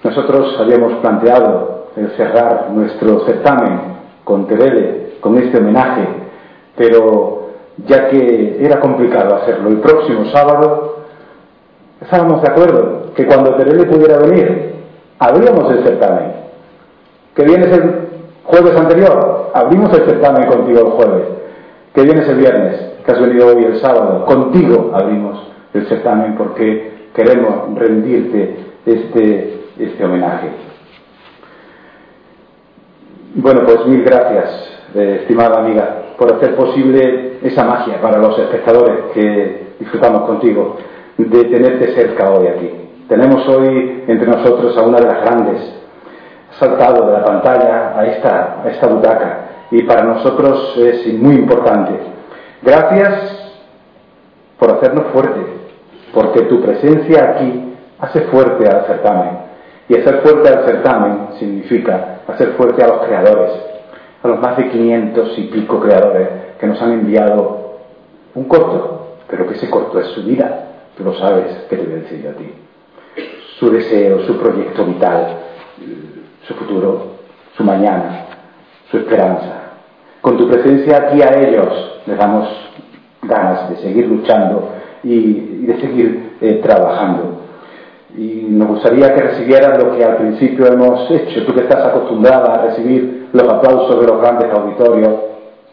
Nosotros 0.04 0.56
habíamos 0.60 0.94
planteado 1.00 1.88
el 1.96 2.12
cerrar 2.12 2.70
nuestro 2.72 3.26
certamen 3.26 3.80
con 4.24 4.48
Terele, 4.48 5.14
con 5.20 5.38
este 5.38 5.58
homenaje, 5.58 6.08
pero 6.76 7.50
ya 7.86 8.10
que 8.10 8.58
era 8.64 8.80
complicado 8.80 9.36
hacerlo 9.36 9.70
el 9.70 9.80
próximo 9.80 10.26
sábado, 10.26 10.89
estábamos 12.02 12.42
de 12.42 12.50
acuerdo 12.50 13.14
que 13.16 13.26
cuando 13.26 13.56
Terele 13.56 13.86
pudiera 13.86 14.18
venir, 14.18 14.76
abríamos 15.20 15.72
el 15.72 15.84
certamen. 15.84 16.34
Que 17.36 17.44
vienes 17.44 17.68
el 17.78 18.10
jueves 18.44 18.76
anterior, 18.76 19.52
abrimos 19.54 19.98
el 19.98 20.06
certamen 20.06 20.48
contigo 20.48 20.80
el 20.80 20.92
jueves. 20.92 21.28
Que 21.94 22.02
vienes 22.02 22.28
el 22.28 22.38
viernes, 22.38 22.94
que 23.06 23.12
has 23.12 23.20
venido 23.20 23.48
hoy 23.48 23.64
el 23.66 23.80
sábado. 23.80 24.26
Contigo 24.26 24.92
abrimos 24.94 25.48
el 25.74 25.88
certamen 25.88 26.36
porque 26.36 27.10
queremos 27.14 27.76
rendirte 27.76 28.58
este, 28.86 29.62
este 29.78 30.06
homenaje. 30.06 30.50
Bueno, 33.36 33.62
pues 33.64 33.86
mil 33.86 34.04
gracias, 34.04 34.70
eh, 34.96 35.20
estimada 35.22 35.60
amiga, 35.60 36.16
por 36.18 36.34
hacer 36.34 36.56
posible 36.56 37.38
esa 37.44 37.64
magia 37.64 38.02
para 38.02 38.18
los 38.18 38.38
espectadores 38.40 39.12
que 39.14 39.76
disfrutamos 39.80 40.24
contigo. 40.24 40.78
De 41.26 41.46
tenerte 41.46 41.94
cerca 41.96 42.32
hoy 42.32 42.48
aquí. 42.48 42.72
Tenemos 43.08 43.48
hoy 43.48 44.04
entre 44.08 44.28
nosotros 44.28 44.78
a 44.78 44.82
una 44.84 45.00
de 45.00 45.08
las 45.08 45.22
grandes, 45.22 45.74
saltado 46.52 47.08
de 47.08 47.14
la 47.14 47.26
pantalla 47.26 48.00
a 48.00 48.06
esta, 48.06 48.62
a 48.64 48.70
esta 48.70 48.88
butaca 48.88 49.50
y 49.72 49.84
para 49.84 50.04
nosotros 50.04 50.78
es 50.78 51.14
muy 51.14 51.36
importante. 51.36 51.94
Gracias 52.62 53.52
por 54.58 54.72
hacernos 54.72 55.08
fuertes, 55.14 55.46
porque 56.14 56.42
tu 56.44 56.62
presencia 56.62 57.32
aquí 57.32 57.76
hace 58.00 58.22
fuerte 58.22 58.68
al 58.68 58.86
certamen. 58.86 59.50
Y 59.88 59.98
hacer 59.98 60.22
fuerte 60.22 60.50
al 60.50 60.66
certamen 60.66 61.28
significa 61.40 62.20
hacer 62.28 62.50
fuerte 62.50 62.84
a 62.84 62.88
los 62.88 63.00
creadores, 63.08 63.52
a 64.22 64.28
los 64.28 64.40
más 64.40 64.58
de 64.58 64.70
500 64.70 65.38
y 65.38 65.44
pico 65.48 65.80
creadores 65.80 66.28
que 66.60 66.68
nos 66.68 66.82
han 66.82 66.92
enviado 66.92 67.80
un 68.36 68.44
corto, 68.46 69.16
pero 69.28 69.48
que 69.48 69.56
ese 69.56 69.70
corto 69.70 70.00
es 70.00 70.08
su 70.08 70.24
vida, 70.24 70.69
tú 71.00 71.06
lo 71.06 71.14
sabes, 71.14 71.66
que 71.70 71.78
te 71.78 71.86
voy 71.86 71.94
a 71.94 72.02
decir 72.04 72.28
a 72.28 72.38
ti. 72.38 72.54
Su 73.58 73.72
deseo, 73.72 74.26
su 74.26 74.38
proyecto 74.38 74.86
vital, 74.86 75.38
su 76.46 76.54
futuro, 76.56 77.14
su 77.56 77.64
mañana, 77.64 78.26
su 78.92 78.98
esperanza. 78.98 79.72
Con 80.22 80.38
tu 80.38 80.48
presencia 80.50 80.98
aquí 80.98 81.22
a 81.22 81.40
ellos 81.40 82.02
les 82.06 82.18
damos 82.18 82.50
ganas 83.22 83.70
de 83.70 83.78
seguir 83.78 84.08
luchando 84.08 84.72
y, 85.04 85.66
de 85.66 85.80
seguir 85.80 86.38
eh, 86.42 86.60
trabajando. 86.62 87.40
Y 88.18 88.48
nos 88.50 88.68
gustaría 88.68 89.14
que 89.14 89.22
recibieran 89.22 89.80
lo 89.80 89.96
que 89.96 90.04
al 90.04 90.18
principio 90.18 90.68
hemos 90.68 91.10
hecho, 91.12 91.46
tú 91.46 91.54
que 91.54 91.62
estás 91.62 91.88
acostumbrada 91.88 92.56
a 92.56 92.66
recibir 92.66 93.30
los 93.32 93.48
aplausos 93.48 94.02
de 94.02 94.08
los 94.08 94.20
grandes 94.20 94.52
auditorios, 94.52 95.14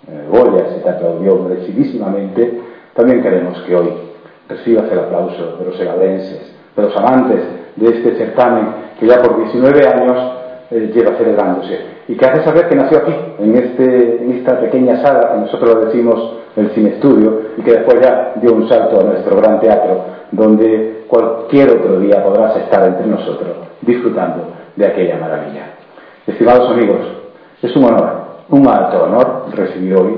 eh, 0.09 0.29
Goya 0.31 0.69
se 0.69 0.81
te 0.81 0.89
aplaudió 0.89 1.37
merecidísimamente, 1.37 2.61
también 2.95 3.23
queremos 3.23 3.61
que 3.63 3.75
hoy 3.75 4.07
recibas 4.49 4.91
el 4.91 4.99
aplauso 4.99 5.57
de 5.59 5.65
los 5.65 5.77
segadrenses, 5.77 6.53
de 6.77 6.83
los 6.83 6.97
amantes 6.97 7.41
de 7.77 7.87
este 7.87 8.17
certamen 8.17 8.87
que 8.99 9.07
ya 9.07 9.21
por 9.21 9.37
19 9.37 9.87
años 9.87 10.33
eh, 10.71 10.91
lleva 10.95 11.17
celebrándose 11.17 11.97
y 12.09 12.17
que 12.17 12.25
hace 12.25 12.45
saber 12.45 12.69
que 12.69 12.77
nació 12.77 12.99
aquí, 12.99 13.15
en, 13.39 13.57
este, 13.57 14.39
esta 14.39 14.61
pequeña 14.61 15.03
sala 15.03 15.33
que 15.33 15.41
nosotros 15.41 15.87
decimos 15.87 16.37
el 16.57 16.71
cine 16.71 16.91
estudio 16.91 17.41
y 17.57 17.63
que 17.63 17.73
después 17.73 18.01
ya 18.01 18.35
dio 18.37 18.53
un 18.53 18.69
salto 18.69 19.01
a 19.01 19.05
nuestro 19.05 19.37
gran 19.37 19.61
teatro 19.61 20.05
donde 20.31 21.05
cualquier 21.09 21.71
otro 21.71 21.99
día 22.01 22.23
podrás 22.25 22.57
estar 22.57 22.85
entre 22.87 23.07
nosotros 23.07 23.57
disfrutando 23.83 24.53
de 24.75 24.87
aquella 24.87 25.19
maravilla. 25.19 25.75
Estimados 26.27 26.71
amigos, 26.71 27.01
es 27.63 27.77
un 27.77 27.85
honor, 27.85 28.27
un 28.49 28.67
alto 28.67 29.05
honor 29.05 29.45
recibir 29.55 29.95
hoy 29.95 30.17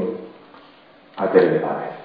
a 1.17 1.27
Tere 1.31 1.51
de 1.51 1.61
Pávez. 1.61 1.98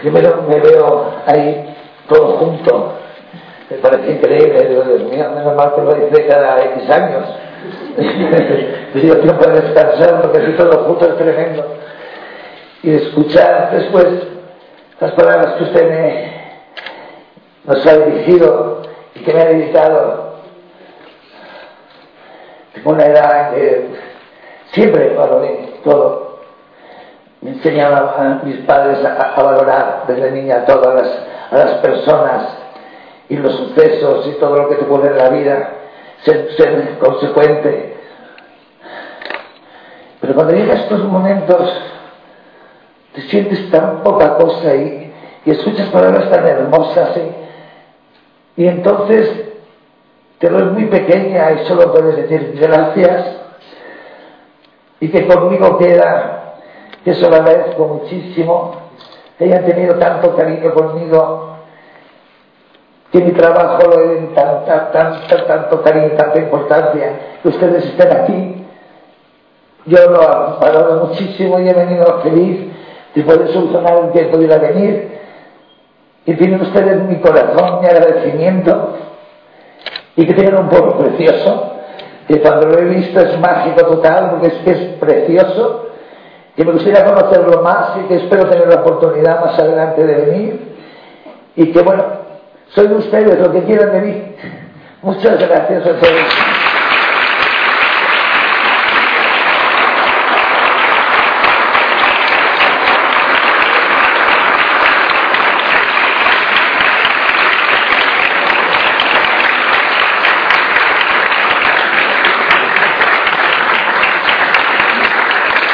Primero 0.00 0.42
me 0.48 0.60
veo 0.60 1.12
ahí 1.26 1.76
todo 2.08 2.38
junto, 2.38 2.94
me 3.68 3.76
parece 3.76 4.12
increíble, 4.12 4.68
digo, 4.68 4.82
Dios 4.82 5.02
mío, 5.04 5.30
menos 5.34 5.54
mal 5.54 5.74
que 5.74 5.82
lo 5.82 6.06
hice 6.06 6.26
cada 6.26 6.64
X 6.64 6.90
años. 6.90 7.24
Digo, 8.94 9.16
tiempo 9.16 9.46
de 9.46 9.60
descansar 9.60 10.22
porque 10.22 10.46
si 10.46 10.52
todo 10.52 10.84
junto 10.84 11.06
es 11.06 11.16
tremendo. 11.16 11.76
Y 12.82 12.94
escuchar 12.94 13.70
después 13.72 14.06
las 14.98 15.12
palabras 15.12 15.54
que 15.54 15.64
usted 15.64 15.88
me, 15.88 16.32
nos 17.64 17.86
ha 17.86 17.96
dirigido 17.98 18.82
y 19.14 19.20
que 19.20 19.34
me 19.34 19.40
ha 19.40 19.44
dedicado. 19.46 20.30
Tengo 22.74 22.90
una 22.90 23.04
edad 23.04 23.54
en 23.54 23.54
que 23.54 23.88
siempre 24.72 25.14
valoré 25.14 25.74
todo 25.84 26.29
me 27.42 27.50
enseñaban 27.50 28.04
a 28.04 28.42
mis 28.44 28.58
padres 28.58 29.04
a, 29.04 29.42
valorar 29.42 30.04
desde 30.06 30.30
niña 30.30 30.56
a 30.56 30.64
todas 30.66 30.94
las, 30.94 31.18
las 31.52 31.78
personas 31.78 32.58
y 33.28 33.36
los 33.36 33.54
sucesos 33.54 34.26
y 34.26 34.32
todo 34.32 34.56
lo 34.56 34.68
que 34.68 34.74
te 34.74 34.84
pone 34.84 35.08
en 35.08 35.16
la 35.16 35.30
vida, 35.30 35.70
ser, 36.22 36.52
ser 36.56 36.98
consecuente. 36.98 37.96
Pero 40.20 40.34
cuando 40.34 40.52
llegan 40.52 40.76
estos 40.76 41.02
momentos, 41.04 41.72
te 43.14 43.22
sientes 43.22 43.70
tan 43.70 44.02
poca 44.02 44.36
cosa 44.36 44.74
y, 44.74 45.12
y 45.46 45.50
escuchas 45.50 45.88
palabras 45.88 46.30
tan 46.30 46.46
hermosas 46.46 47.16
y, 47.16 48.62
y 48.62 48.66
entonces 48.68 49.46
te 50.38 50.48
ves 50.50 50.66
muy 50.66 50.86
pequeña 50.86 51.52
y 51.52 51.66
solo 51.66 51.90
puedes 51.92 52.16
decir 52.16 52.58
gracias 52.60 53.36
y 55.00 55.08
que 55.08 55.26
conmigo 55.26 55.78
queda 55.78 56.39
eso 57.04 57.30
lo 57.30 57.36
agradezco 57.36 57.86
muchísimo, 57.86 58.72
que 59.38 59.44
hayan 59.44 59.64
tenido 59.64 59.94
tanto 59.94 60.36
cariño 60.36 60.72
conmigo, 60.74 61.56
que 63.10 63.20
mi 63.20 63.32
trabajo 63.32 63.82
lo 63.88 64.08
den 64.08 64.34
tan, 64.34 64.64
tanto 65.46 65.82
cariño, 65.82 66.10
tanta 66.16 66.38
importancia, 66.38 67.12
que 67.42 67.48
ustedes 67.48 67.86
estén 67.86 68.12
aquí. 68.12 68.66
Yo 69.86 70.10
lo 70.10 70.58
valoro 70.60 71.06
muchísimo 71.06 71.58
y 71.58 71.68
he 71.68 71.72
venido 71.72 72.20
feliz 72.22 72.70
de 73.14 73.22
poder 73.22 73.48
solucionar 73.48 74.04
el 74.04 74.12
que 74.12 74.26
pudiera 74.26 74.58
venir. 74.58 75.18
Y 76.26 76.34
tienen 76.34 76.60
ustedes 76.60 77.02
mi 77.08 77.16
corazón, 77.20 77.80
mi 77.80 77.86
agradecimiento 77.86 78.96
y 80.16 80.26
que 80.26 80.34
tienen 80.34 80.56
un 80.56 80.68
pueblo 80.68 80.98
precioso, 80.98 81.72
que 82.28 82.40
cuando 82.40 82.68
lo 82.68 82.78
he 82.78 82.84
visto 82.84 83.20
es 83.20 83.40
mágico 83.40 83.86
total, 83.86 84.30
porque 84.30 84.48
es 84.48 84.54
que 84.62 84.70
es 84.70 84.78
precioso 84.98 85.89
que 86.60 86.66
me 86.66 86.72
gustaría 86.72 87.06
conocerlo 87.06 87.62
más 87.62 87.96
y 87.96 88.06
que 88.06 88.16
espero 88.16 88.46
tener 88.50 88.68
la 88.68 88.82
oportunidad 88.82 89.42
más 89.42 89.58
adelante 89.58 90.06
de 90.06 90.14
venir 90.14 90.76
y 91.56 91.72
que 91.72 91.80
bueno, 91.80 92.04
soy 92.68 92.86
de 92.86 92.96
ustedes 92.96 93.38
lo 93.38 93.50
que 93.50 93.64
quieran 93.64 93.92
de 93.92 94.00
mí. 94.02 94.36
Muchas 95.02 95.38
gracias 95.38 95.86
a 95.86 95.98
todos. 95.98 96.60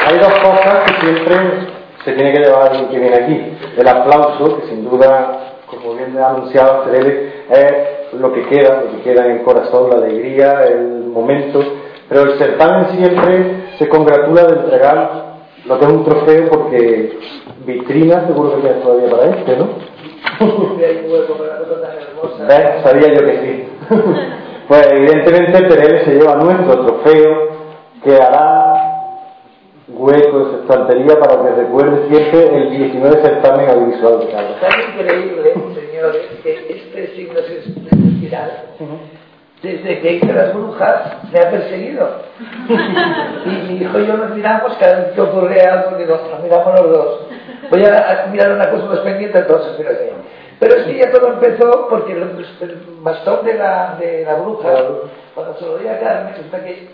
hay 0.07 0.17
dos 0.19 0.33
cosas 0.39 0.76
siempre 1.07 1.37
se 2.03 2.13
tiene 2.13 2.33
que 2.33 2.39
llevar 2.39 2.71
alguien 2.71 2.89
que 2.89 2.99
viene 2.99 3.15
aquí. 3.15 3.57
El 3.77 3.87
aplauso, 3.87 4.59
que 4.59 4.67
sin 4.67 4.89
duda, 4.89 5.55
como 5.67 5.95
bien 5.95 6.17
ha 6.17 6.29
anunciado 6.29 6.83
Cerele, 6.85 7.33
es 7.49 8.13
lo 8.13 8.33
que 8.33 8.43
queda, 8.47 8.81
lo 8.81 8.91
que 8.91 9.03
queda 9.03 9.25
en 9.25 9.31
el 9.37 9.43
corazón, 9.43 9.89
la 9.89 9.97
alegría, 9.97 10.63
el 10.63 11.05
momento. 11.05 11.61
Pero 12.09 12.23
el 12.23 12.37
certamen 12.37 12.89
siempre 12.89 13.67
se 13.77 13.89
congratula 13.89 14.43
de 14.45 14.55
entregar 14.59 15.27
lo 15.65 15.77
que 15.77 15.85
es 15.85 15.91
un 15.91 16.05
trofeo 16.05 16.49
porque 16.49 17.17
vitrina 17.65 18.25
seguro 18.27 18.55
que 18.55 18.61
tienes 18.61 18.81
todavía 18.81 19.09
para 19.09 19.25
este, 19.25 19.57
¿no? 19.57 19.67
¿Ves? 22.47 22.83
Sabía 22.83 23.13
yo 23.13 23.25
que 23.25 23.37
sí. 23.41 23.69
pues 24.69 24.87
evidentemente 24.91 25.61
Terele 25.63 26.05
se 26.05 26.11
lleva 26.11 26.35
nuestro 26.35 26.85
trofeo 26.85 27.49
que 28.03 28.15
hará 28.15 28.66
hueco 29.87 30.39
de 30.39 30.45
su 30.45 30.55
estantería 30.61 31.17
para 31.19 31.41
que 31.41 31.61
recuerde 31.61 32.07
siempre 32.09 32.57
el 32.57 32.69
19 32.71 33.21
certamen 33.21 33.69
audiovisual 33.69 34.19
de 34.19 34.31
Carlos. 34.31 34.59
Tan 34.59 34.81
increíble, 34.81 35.53
señores, 35.53 36.27
que 36.43 36.67
este 36.69 37.15
signo 37.15 37.39
es 37.39 37.49
espiral. 37.49 38.51
desde 39.61 40.01
que 40.01 40.13
hice 40.13 40.33
las 40.33 40.53
brujas, 40.53 41.31
me 41.31 41.39
ha 41.39 41.49
perseguido. 41.49 42.09
Y 43.45 43.49
mi 43.49 43.81
hijo 43.81 43.99
y 43.99 44.07
yo 44.07 44.17
nos 44.17 44.35
miramos, 44.35 44.75
cada 44.77 44.99
vez 44.99 45.13
que 45.13 45.21
ocurre 45.21 45.61
algo, 45.61 45.97
digo, 45.97 46.19
nos 46.31 46.43
miramos 46.43 46.81
los 46.81 46.91
dos. 46.91 47.19
Voy 47.71 47.83
a, 47.85 48.27
mirar 48.31 48.51
una 48.51 48.69
cosa 48.69 48.85
más 48.85 48.99
pendiente, 48.99 49.39
entonces, 49.39 49.73
pero 49.77 49.89
Pero 50.59 50.75
es 50.75 50.85
que 50.85 50.97
ya 50.97 51.11
todo 51.11 51.33
empezó 51.33 51.87
porque 51.89 52.11
el, 52.11 52.29
bastón 53.01 53.45
de 53.45 53.53
la, 53.53 53.95
de 53.99 54.23
la 54.25 54.35
bruja, 54.35 54.69
cuando 55.33 55.57
se 55.57 55.65
lo 55.65 55.77
di 55.77 55.87
a 55.87 55.99
Carmen, 55.99 56.33
resulta 56.33 56.63
que 56.63 56.89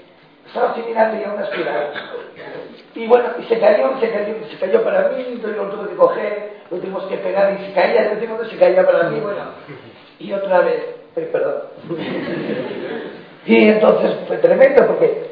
estaba 0.54 0.72
así 0.72 0.84
mirando 0.88 1.20
ya 1.20 1.34
una 1.34 1.44
espiral. 1.46 1.88
Y 2.94 3.08
bueno, 3.08 3.26
y 3.40 3.44
se 3.46 3.60
cayó, 3.60 4.00
se 4.00 4.12
cayó, 4.12 4.36
se 4.52 4.58
cayó 4.60 4.84
para 4.84 5.10
mí, 5.10 5.26
entonces 5.28 5.58
lo 5.58 5.70
tuve 5.70 5.90
que 5.90 5.96
coger, 5.96 6.52
lo 6.70 6.78
tuvimos 6.78 7.04
que 7.06 7.18
pegar 7.18 7.58
y 7.60 7.66
se 7.66 7.74
caía, 7.74 8.14
yo 8.14 8.20
tengo 8.20 8.40
que 8.40 8.50
se 8.50 8.58
caía 8.58 8.86
para 8.86 9.10
mí, 9.10 9.20
bueno. 9.20 9.42
Y 10.20 10.32
otra 10.32 10.60
vez, 10.62 10.84
perdón. 11.16 11.64
Y 13.46 13.68
entonces 13.68 14.16
fue 14.26 14.38
tremendo 14.38 14.88
porque, 14.88 15.32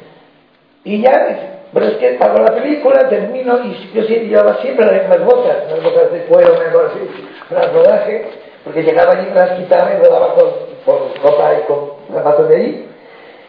y 0.83 1.01
ya, 1.01 1.61
pero 1.71 1.85
es 1.85 1.93
que 1.93 2.17
hago 2.19 2.43
la 2.43 2.53
película, 2.53 3.07
termino 3.07 3.57
y 3.63 3.89
yo 3.93 4.03
sí 4.03 4.15
llevaba 4.15 4.57
siempre 4.57 4.85
las 4.85 5.23
botas, 5.23 5.71
las 5.71 5.81
botas 5.81 6.11
de 6.11 6.25
cuero, 6.25 6.53
una 6.59 6.73
cosa 6.73 6.87
así, 6.87 7.27
para 7.47 7.67
el 7.67 7.73
rodaje, 7.73 8.25
porque 8.65 8.83
llegaba 8.83 9.13
allí, 9.13 9.29
me 9.29 9.35
las 9.35 9.51
quitaba 9.51 9.93
y 9.93 9.97
rodaba 10.03 10.35
con, 10.35 10.49
con 10.85 11.23
ropa 11.23 11.53
y 11.57 11.63
con 11.67 11.91
zapatos 12.13 12.49
de 12.49 12.55
allí, 12.57 12.87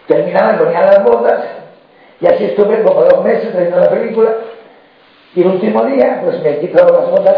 terminaba, 0.07 0.59
ponía 0.59 0.87
las 0.87 1.03
botas, 1.03 1.62
y 2.23 2.27
así 2.27 2.45
estuve 2.45 2.83
como 2.83 3.03
dos 3.03 3.25
meses 3.25 3.53
haciendo 3.53 3.81
la 3.81 3.91
película, 3.91 4.31
y 5.35 5.41
el 5.41 5.49
último 5.49 5.85
día, 5.87 6.21
pues 6.23 6.41
me 6.41 6.51
he 6.51 6.61
quitado 6.61 6.97
las 6.97 7.11
botas 7.11 7.37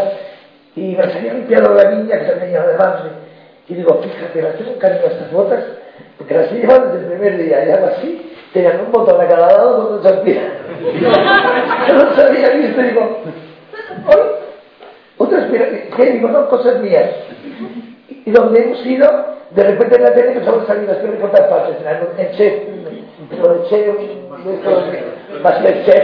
y 0.75 0.95
me 0.95 1.11
salía 1.11 1.33
limpiado 1.33 1.73
la 1.73 1.91
niña 1.91 2.19
que 2.19 2.25
se 2.25 2.35
me 2.35 2.45
de 2.45 2.77
barro 2.77 3.09
y 3.67 3.73
digo, 3.73 3.99
fíjate, 4.01 4.41
las 4.43 4.57
tengo 4.57 4.77
cariño 4.77 5.01
a 5.05 5.11
estas 5.11 5.31
botas, 5.31 5.63
porque 6.19 6.35
las 6.35 6.51
he 6.51 6.55
llevado 6.55 6.91
desde 6.91 6.99
el 6.99 7.13
primer 7.13 7.37
día, 7.37 7.65
y 7.65 7.71
algo 7.71 7.87
así, 7.87 8.31
tenían 8.53 8.81
un 8.81 8.91
botón 8.91 9.19
a 9.19 9.27
cada 9.27 9.47
lado 9.47 9.99
donde 10.01 10.07
se 10.07 10.33
Yo 11.87 11.93
no 11.95 12.15
sabía 12.15 12.47
esto, 12.47 12.81
digo, 12.83 13.21
otras, 15.17 15.49
¿qué 15.97 16.11
digo? 16.11 16.27
No, 16.27 16.47
cosas 16.47 16.79
mías. 16.79 17.09
Y 18.07 18.29
donde 18.29 18.61
hemos 18.61 18.85
ido, 18.85 19.07
de 19.49 19.63
repente 19.63 19.95
en 19.95 20.03
la 20.03 20.13
tele 20.13 20.35
nos 20.35 20.47
hemos 20.47 20.67
salido 20.67 20.91
a 20.91 20.95
hacer 20.95 21.09
reportajes 21.09 21.49
falsos, 21.49 21.75
en 22.17 22.31
Chef, 22.33 22.53
pero 23.31 23.53
el 23.53 23.63
Chef, 23.69 23.95
más 25.41 25.55
que 25.55 25.67
el 25.67 25.85
Chef, 25.85 26.03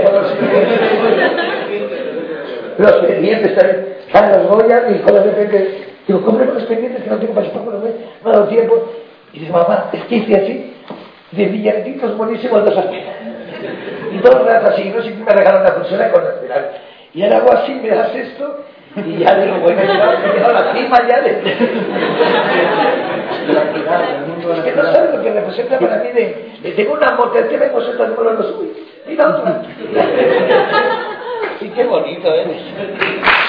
los 2.78 2.94
pendientes 3.06 3.56
también, 3.56 3.96
a 4.14 4.38
los 4.38 4.48
Goya, 4.48 4.84
y 4.90 4.94
de 4.94 5.24
repente 5.24 5.92
Digo, 6.08 6.22
cómprame 6.24 6.54
los 6.54 6.64
pendientes 6.64 7.04
que 7.04 7.10
no 7.10 7.18
tengo 7.18 7.34
para 7.34 7.48
chuparme 7.48 7.72
los 7.72 7.84
no 8.24 8.30
ha 8.30 8.34
dado 8.34 8.48
tiempo. 8.48 8.92
Y 9.34 9.40
dice, 9.40 9.52
mamá, 9.52 9.90
es 9.94 10.04
que 10.06 10.16
hice 10.16 10.36
así, 10.36 10.74
de 11.32 11.46
billetitos 11.46 12.18
buenísimos 12.18 12.66
de 12.66 12.72
esas 12.72 12.86
Y 14.12 14.18
el 14.18 14.24
rato 14.24 14.68
así, 14.68 14.90
no 14.90 15.02
sé 15.02 15.12
me 15.12 15.32
regalan 15.32 15.62
una 15.62 15.76
persona 15.76 16.12
con 16.12 16.24
la 16.24 16.32
espiral. 16.32 16.72
Y 17.14 17.24
ahora 17.24 17.38
hago 17.38 17.54
así, 17.54 17.74
me 17.76 17.90
das 17.90 18.16
esto, 18.16 18.66
y 18.98 19.20
ya 19.20 19.36
digo, 19.36 19.60
bueno, 19.60 19.82
ya 19.84 20.18
he 20.36 20.44
a 20.44 20.52
la 20.52 20.74
cima 20.74 20.98
ya 21.08 21.22
de... 21.22 21.30
Es 24.52 24.64
que 24.64 24.72
no 24.76 24.84
representa 25.52 25.80
para 25.80 26.04
mí 26.04 26.12
de, 26.12 26.74
tengo 26.76 26.94
una 26.94 27.12
moto, 27.12 27.34
que 27.48 27.58
vengo 27.58 27.82
sentado 27.82 28.14
y 28.14 28.16
no 28.16 28.32
lo 28.32 28.44
subí. 28.44 28.72
Mira 29.08 29.30
otra. 29.30 29.62
Sí, 31.60 31.70
qué 31.76 31.84
bonito, 31.84 32.34
¿eh? 32.34 32.46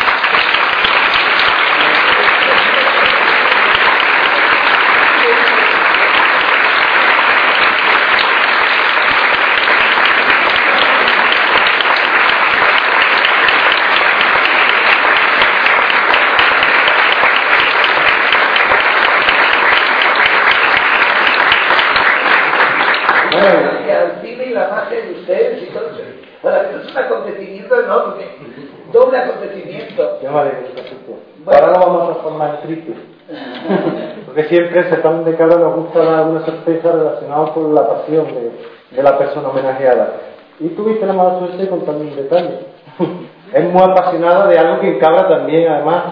Ahora 31.46 31.66
lo 31.68 31.86
vamos 31.86 32.02
a 32.02 32.12
transformar 32.12 32.54
en 32.54 32.66
triste. 32.66 32.94
Porque 34.26 34.44
siempre 34.44 34.80
en 34.80 34.90
Sertán 34.90 35.24
de 35.24 35.36
Cabra 35.36 35.56
nos 35.56 35.76
gusta 35.76 35.98
dar 36.00 36.14
alguna 36.20 36.44
sorpresa 36.44 36.92
relacionada 36.92 37.52
con 37.52 37.74
la 37.74 37.88
pasión 37.88 38.26
de, 38.26 39.02
la 39.02 39.18
persona 39.18 39.48
homenajeada. 39.48 40.12
Y 40.60 40.68
tuviste 40.68 41.06
la 41.06 41.12
mala 41.12 41.38
suerte 41.38 41.56
de 41.56 41.68
contarme 41.68 42.02
un 42.02 42.16
detalle. 42.16 42.58
es 43.52 43.64
muy 43.64 43.82
apasionada 43.82 44.46
de 44.48 44.58
algo 44.58 44.80
que 44.80 44.88
en 44.88 44.98
Cabra 44.98 45.28
también, 45.28 45.70
además, 45.70 46.04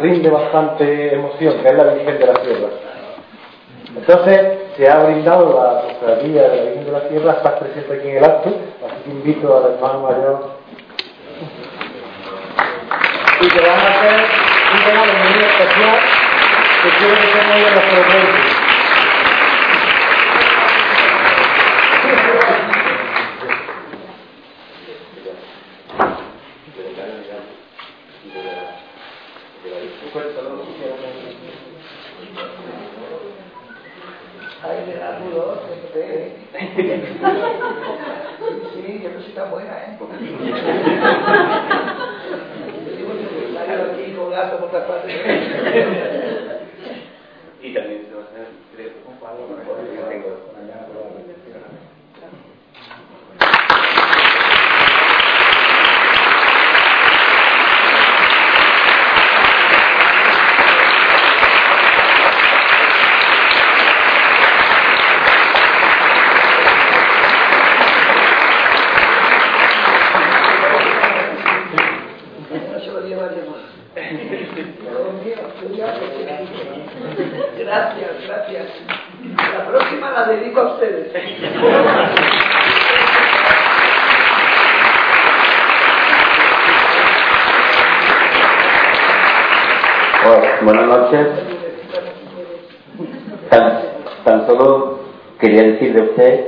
rinde 0.00 0.30
bastante 0.30 1.14
emoción, 1.14 1.60
que 1.62 1.68
es 1.68 1.74
la 1.74 1.94
Virgen 1.94 2.18
de 2.18 2.26
la 2.26 2.34
Sierra. 2.36 2.68
Entonces, 3.96 4.67
se 4.78 4.88
ha 4.88 4.98
brindado 5.00 5.60
la 5.60 5.82
cofradía 5.82 6.42
de 6.42 6.48
la 6.56 6.62
Virgen 6.62 6.84
de 6.84 6.92
la 6.92 7.08
Sierra, 7.08 7.32
estás 7.32 7.52
presente 7.54 7.94
aquí 7.94 8.08
en 8.10 8.16
el 8.18 8.24
acto, 8.24 8.48
así 8.86 9.02
que 9.02 9.10
invito 9.10 9.56
al 9.56 9.72
hermano 9.72 10.02
mayor. 10.02 10.52
Y 13.40 13.48
que 13.48 13.60
van 13.60 13.70
a 13.70 13.88
hacer 13.88 14.20
un 14.72 14.84
tema 14.84 15.04
de 15.04 15.12
muy 15.14 15.42
especial 15.42 15.98
que 16.82 16.90
quiero 16.90 17.14
que 17.16 17.26
se 17.26 17.42
mueva 17.42 17.70
los 17.70 17.84
progresos. 17.84 18.58
Ay, 34.60 34.84
me 34.86 34.94
da 34.94 35.18
rudo, 35.18 35.62
Sí, 38.74 39.00
yo 39.02 39.10
no 39.10 39.20
soy 39.22 39.32
tan 39.32 39.50
buena, 39.50 39.72
¿eh? 39.72 39.98
gato 44.30 44.58
por 44.58 44.70
todas 44.70 45.04
y 47.60 47.74
también 47.74 48.06
se 48.06 48.14
va 48.14 48.20
a 48.20 48.24
hacer, 48.24 48.46
creo, 48.74 48.92
un 49.06 49.16
palo 49.18 49.46
para 49.46 49.62
que 49.62 49.96
tengo 50.08 50.48
Gracias, 77.58 78.10
gracias. 78.26 78.66
La 79.36 79.66
próxima 79.66 80.10
la 80.10 80.24
dedico 80.24 80.60
a 80.60 80.72
ustedes. 80.74 81.12
Buenas 90.64 90.86
noches. 90.86 91.26
Tan, 94.24 94.46
solo 94.46 94.98
quería 95.40 95.62
decir 95.62 95.94
de 95.94 96.02
usted 96.02 96.46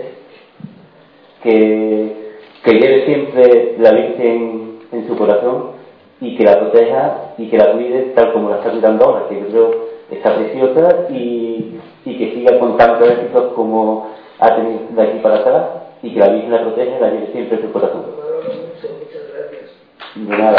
que, 1.42 2.36
que 2.64 2.72
lleve 2.72 3.06
siempre 3.06 3.76
la 3.78 3.92
Virgen 3.92 4.80
en 4.92 5.08
su 5.08 5.16
corazón 5.16 5.72
y 6.20 6.36
que 6.36 6.44
la 6.44 6.58
proteja 6.58 7.34
y 7.38 7.48
que 7.48 7.56
la 7.56 7.72
cuide 7.72 8.12
tal 8.14 8.32
como 8.32 8.50
la 8.50 8.56
está 8.56 8.70
cuidando 8.70 9.04
ahora, 9.04 9.28
que 9.28 9.40
yo 9.40 9.46
creo 9.48 9.90
está 10.10 10.34
preciosa 10.34 11.06
y, 11.10 11.78
y 12.04 12.18
que 12.18 12.34
siga 12.34 12.58
con 12.58 12.76
tantos 12.76 13.08
éxitos 13.08 13.52
como 13.54 14.10
ha 14.40 14.56
tenido 14.56 14.80
de 14.90 15.02
aquí 15.02 15.18
para 15.20 15.36
atrás 15.36 15.64
y 16.02 16.12
que 16.12 16.20
la 16.20 16.28
Virgen 16.28 16.50
la 16.50 16.62
proteja 16.62 16.96
y 16.96 17.00
la 17.00 17.10
lleve 17.10 17.32
siempre 17.32 17.56
en 17.56 17.62
su 17.62 17.72
corazón. 17.72 18.04
De 20.16 20.36
nada. 20.36 20.56